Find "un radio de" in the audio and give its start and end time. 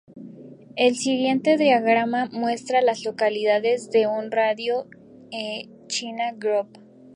4.09-4.99